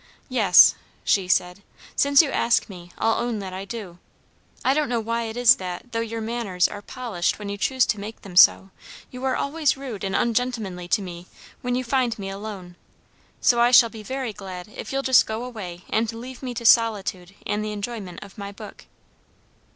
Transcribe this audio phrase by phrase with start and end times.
[0.29, 0.73] "Yes,"
[1.03, 1.61] she said,
[1.95, 3.99] "since you ask me, I'll own that I do.
[4.65, 7.85] I don't know why it is that, though your manners are polished when you choose
[7.85, 8.71] to make them so,
[9.11, 11.27] you are always rude and ungentlemanly to me
[11.61, 12.77] when you find me alone.
[13.41, 16.65] So I shall be very glad if you'll just go away and leave me to
[16.65, 18.87] solitude and the enjoyment of my book."